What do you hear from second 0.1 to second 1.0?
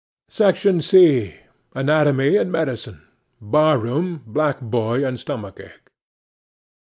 'SECTION